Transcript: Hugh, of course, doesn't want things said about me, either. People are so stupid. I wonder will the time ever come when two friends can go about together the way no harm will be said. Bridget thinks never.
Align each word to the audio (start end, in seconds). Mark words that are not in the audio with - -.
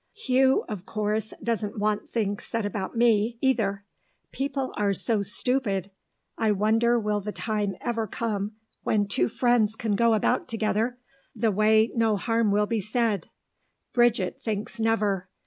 Hugh, 0.15 0.65
of 0.67 0.83
course, 0.87 1.31
doesn't 1.43 1.77
want 1.77 2.09
things 2.09 2.43
said 2.43 2.65
about 2.65 2.97
me, 2.97 3.37
either. 3.39 3.85
People 4.31 4.73
are 4.75 4.93
so 4.93 5.21
stupid. 5.21 5.91
I 6.39 6.53
wonder 6.53 6.99
will 6.99 7.21
the 7.21 7.31
time 7.31 7.75
ever 7.81 8.07
come 8.07 8.53
when 8.81 9.07
two 9.07 9.27
friends 9.27 9.75
can 9.75 9.95
go 9.95 10.15
about 10.15 10.47
together 10.47 10.97
the 11.35 11.51
way 11.51 11.91
no 11.95 12.17
harm 12.17 12.49
will 12.49 12.65
be 12.65 12.81
said. 12.81 13.29
Bridget 13.93 14.41
thinks 14.41 14.79
never. 14.79 15.29